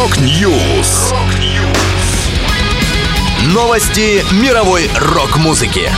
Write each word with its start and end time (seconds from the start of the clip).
Rock 0.00 0.50
News. 0.50 1.12
Новости 3.52 4.24
мировой 4.42 4.88
рок-музыки. 4.98 5.90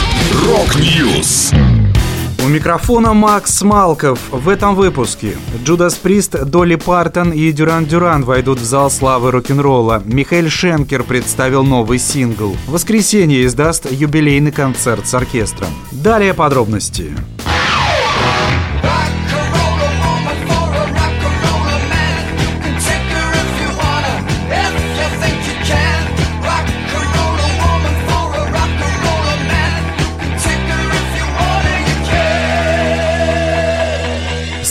Rock 0.45 0.93
News. 0.93 1.53
У 2.45 2.49
микрофона 2.49 3.13
Макс 3.13 3.63
Малков. 3.63 4.19
В 4.33 4.49
этом 4.49 4.75
выпуске 4.75 5.37
Judas 5.63 5.95
Priest, 5.95 6.33
Долли 6.47 6.75
Партон 6.75 7.31
и 7.31 7.53
Duran 7.53 7.87
Duran 7.87 8.25
войдут 8.25 8.59
в 8.59 8.65
зал 8.65 8.91
славы 8.91 9.31
рок-н-ролла. 9.31 10.03
Михаил 10.05 10.51
Шенкер 10.51 11.05
представил 11.05 11.63
новый 11.63 12.01
сингл. 12.01 12.57
«Воскресение» 12.67 13.47
даст 13.47 13.87
юбилейный 13.89 14.51
концерт 14.51 15.07
с 15.07 15.15
оркестром. 15.15 15.69
Далее 15.93 16.35
подробности. 16.35 17.13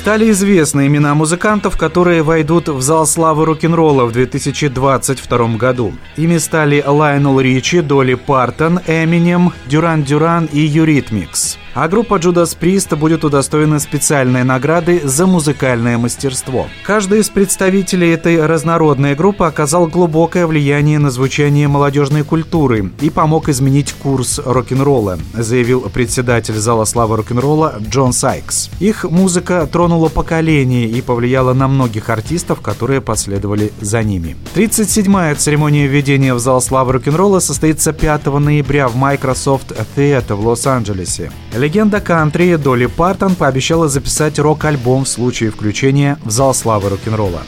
Стали 0.01 0.31
известны 0.31 0.87
имена 0.87 1.13
музыкантов, 1.13 1.77
которые 1.77 2.23
войдут 2.23 2.69
в 2.69 2.81
зал 2.81 3.05
славы 3.05 3.45
рок-н-ролла 3.45 4.05
в 4.05 4.11
2022 4.11 5.57
году. 5.57 5.93
Ими 6.17 6.39
стали 6.39 6.83
Лайонел 6.83 7.39
Ричи, 7.39 7.81
Долли 7.81 8.15
Партон, 8.15 8.79
Эминем, 8.87 9.53
Duran 9.67 10.01
Duran 10.01 10.49
и 10.51 10.59
Eurythmics. 10.59 11.59
А 11.73 11.87
группа 11.87 12.15
Judas 12.15 12.57
Priest 12.59 12.93
будет 12.97 13.23
удостоена 13.23 13.79
специальной 13.79 14.43
награды 14.43 15.01
за 15.05 15.25
музыкальное 15.25 15.97
мастерство. 15.97 16.67
Каждый 16.83 17.19
из 17.21 17.29
представителей 17.29 18.09
этой 18.09 18.45
разнородной 18.45 19.15
группы 19.15 19.45
оказал 19.45 19.87
глубокое 19.87 20.47
влияние 20.47 20.99
на 20.99 21.11
звучание 21.11 21.69
молодежной 21.69 22.23
культуры 22.23 22.91
и 22.99 23.09
помог 23.09 23.47
изменить 23.47 23.93
курс 23.93 24.41
рок-н-ролла, 24.43 25.17
заявил 25.33 25.89
председатель 25.89 26.55
зала 26.55 26.83
славы 26.83 27.15
рок-н-ролла 27.15 27.75
Джон 27.79 28.11
Сайкс. 28.11 28.69
Их 28.81 29.05
музыка 29.05 29.65
тронула 29.71 30.09
поколение 30.09 30.89
и 30.89 31.01
повлияла 31.01 31.53
на 31.53 31.69
многих 31.69 32.09
артистов, 32.09 32.59
которые 32.59 32.99
последовали 32.99 33.71
за 33.79 34.03
ними. 34.03 34.35
37-я 34.55 35.35
церемония 35.35 35.87
введения 35.87 36.33
в 36.33 36.39
зал 36.39 36.61
славы 36.61 36.91
рок-н-ролла 36.93 37.39
состоится 37.39 37.93
5 37.93 38.25
ноября 38.25 38.89
в 38.89 38.97
Microsoft 38.97 39.71
Theater 39.95 40.35
в 40.35 40.45
Лос-Анджелесе. 40.45 41.31
Легенда 41.61 42.01
кантри 42.01 42.55
Долли 42.55 42.87
Партон 42.87 43.35
пообещала 43.35 43.87
записать 43.87 44.39
рок-альбом 44.39 45.03
в 45.03 45.07
случае 45.07 45.51
включения 45.51 46.17
в 46.23 46.31
зал 46.31 46.55
славы 46.55 46.89
рок-н-ролла. 46.89 47.43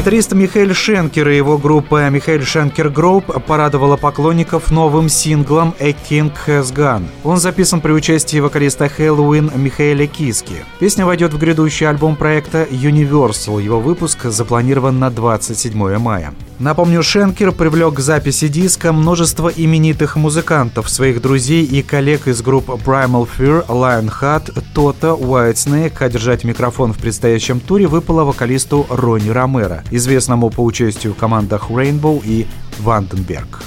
Гитарист 0.00 0.32
Михаил 0.32 0.72
Шенкер 0.72 1.28
и 1.28 1.36
его 1.36 1.58
группа 1.58 2.08
Michael 2.08 2.40
Schenker 2.40 2.88
Group 2.88 3.44
порадовала 3.44 3.98
поклонников 3.98 4.70
новым 4.70 5.10
синглом 5.10 5.74
«A 5.78 5.90
King 5.90 6.32
Has 6.46 6.74
Gone». 6.74 7.04
Он 7.22 7.36
записан 7.36 7.82
при 7.82 7.92
участии 7.92 8.40
вокалиста 8.40 8.88
Хэллоуин 8.88 9.52
Михаэля 9.54 10.06
Киски. 10.06 10.64
Песня 10.78 11.04
войдет 11.04 11.34
в 11.34 11.38
грядущий 11.38 11.86
альбом 11.86 12.16
проекта 12.16 12.62
Universal. 12.62 13.62
Его 13.62 13.78
выпуск 13.78 14.24
запланирован 14.24 14.98
на 14.98 15.10
27 15.10 15.98
мая. 15.98 16.32
Напомню, 16.60 17.02
Шенкер 17.02 17.52
привлек 17.52 17.94
к 17.94 18.00
записи 18.00 18.48
диска 18.48 18.92
множество 18.92 19.48
именитых 19.48 20.16
музыкантов, 20.16 20.90
своих 20.90 21.22
друзей 21.22 21.64
и 21.64 21.80
коллег 21.80 22.28
из 22.28 22.42
групп 22.42 22.68
Primal 22.68 23.26
Fear, 23.26 23.66
Lionheart, 23.66 24.62
Toto, 24.74 25.18
Whitesnake, 25.18 25.94
а 25.98 26.46
микрофон 26.46 26.92
в 26.92 26.98
предстоящем 26.98 27.60
туре 27.60 27.86
выпало 27.86 28.24
вокалисту 28.24 28.86
Ронни 28.90 29.30
Ромеро, 29.30 29.84
известному 29.90 30.50
по 30.50 30.62
участию 30.62 31.14
в 31.14 31.16
командах 31.16 31.70
Rainbow 31.70 32.20
и 32.22 32.46
Ванденберг. 32.78 33.62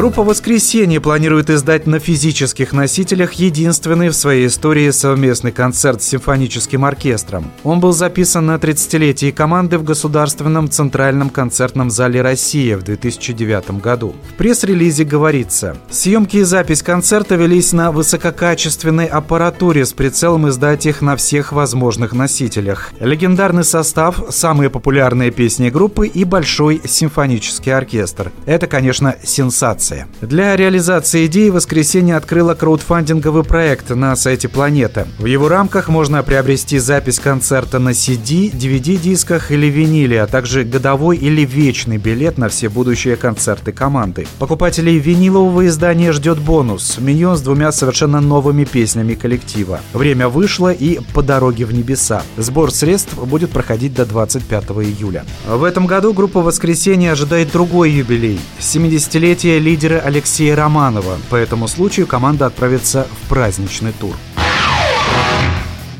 Группа 0.00 0.22
«Воскресенье» 0.22 0.98
планирует 0.98 1.50
издать 1.50 1.86
на 1.86 1.98
физических 1.98 2.72
носителях 2.72 3.34
единственный 3.34 4.08
в 4.08 4.14
своей 4.14 4.46
истории 4.46 4.88
совместный 4.92 5.52
концерт 5.52 6.00
с 6.00 6.06
симфоническим 6.06 6.86
оркестром. 6.86 7.50
Он 7.64 7.80
был 7.80 7.92
записан 7.92 8.46
на 8.46 8.54
30-летие 8.54 9.30
команды 9.30 9.76
в 9.76 9.84
Государственном 9.84 10.70
центральном 10.70 11.28
концертном 11.28 11.90
зале 11.90 12.22
«Россия» 12.22 12.78
в 12.78 12.82
2009 12.82 13.82
году. 13.82 14.14
В 14.30 14.38
пресс-релизе 14.38 15.04
говорится, 15.04 15.76
съемки 15.90 16.38
и 16.38 16.44
запись 16.44 16.82
концерта 16.82 17.34
велись 17.34 17.74
на 17.74 17.92
высококачественной 17.92 19.04
аппаратуре 19.04 19.84
с 19.84 19.92
прицелом 19.92 20.48
издать 20.48 20.86
их 20.86 21.02
на 21.02 21.14
всех 21.16 21.52
возможных 21.52 22.14
носителях. 22.14 22.90
Легендарный 23.00 23.64
состав, 23.64 24.22
самые 24.30 24.70
популярные 24.70 25.30
песни 25.30 25.68
группы 25.68 26.06
и 26.06 26.24
большой 26.24 26.80
симфонический 26.86 27.74
оркестр. 27.74 28.32
Это, 28.46 28.66
конечно, 28.66 29.16
сенсация. 29.22 29.89
Для 30.20 30.56
реализации 30.56 31.26
идеи 31.26 31.48
«Воскресенье» 31.50 32.16
открыло 32.16 32.54
краудфандинговый 32.54 33.44
проект 33.44 33.90
на 33.90 34.14
сайте 34.16 34.48
«Планета». 34.48 35.06
В 35.18 35.26
его 35.26 35.48
рамках 35.48 35.88
можно 35.88 36.22
приобрести 36.22 36.78
запись 36.78 37.18
концерта 37.18 37.78
на 37.78 37.90
CD, 37.90 38.50
DVD-дисках 38.52 39.50
или 39.50 39.66
виниле, 39.66 40.22
а 40.22 40.26
также 40.26 40.64
годовой 40.64 41.16
или 41.16 41.44
вечный 41.44 41.96
билет 41.96 42.38
на 42.38 42.48
все 42.48 42.68
будущие 42.68 43.16
концерты 43.16 43.72
команды. 43.72 44.26
Покупателей 44.38 44.98
винилового 44.98 45.66
издания 45.66 46.12
ждет 46.12 46.38
бонус– 46.38 46.98
миньон 47.00 47.36
с 47.36 47.42
двумя 47.42 47.72
совершенно 47.72 48.20
новыми 48.20 48.64
песнями 48.64 49.14
коллектива. 49.14 49.80
Время 49.92 50.28
вышло 50.28 50.72
и 50.72 51.00
«По 51.14 51.22
дороге 51.22 51.64
в 51.64 51.72
небеса». 51.72 52.22
Сбор 52.36 52.70
средств 52.72 53.14
будет 53.14 53.50
проходить 53.50 53.94
до 53.94 54.06
25 54.06 54.64
июля. 54.70 55.24
В 55.48 55.64
этом 55.64 55.86
году 55.86 56.12
группа 56.12 56.40
«Воскресенье» 56.40 57.12
ожидает 57.12 57.52
другой 57.52 57.90
юбилей– 57.90 58.40
70-летие 58.60 59.58
лидера 59.80 60.00
Алексея 60.00 60.56
Романова. 60.56 61.16
По 61.30 61.36
этому 61.36 61.66
случаю 61.66 62.06
команда 62.06 62.44
отправится 62.44 63.06
в 63.24 63.28
праздничный 63.30 63.92
тур. 63.92 64.14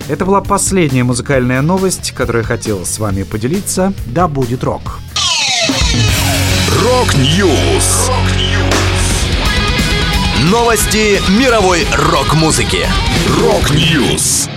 Это 0.06 0.26
была 0.26 0.42
последняя 0.42 1.02
музыкальная 1.02 1.62
новость, 1.62 2.12
которую 2.12 2.42
я 2.42 2.46
хотел 2.46 2.84
с 2.84 2.98
вами 2.98 3.22
поделиться. 3.22 3.94
Да 4.04 4.28
будет 4.28 4.64
рок! 4.64 4.98
Rock 6.82 7.39
News. 7.39 8.10
Новости 10.50 11.18
мировой 11.40 11.86
рок-музыки. 12.12 12.86
Rock 13.40 13.89
News. 13.89 14.50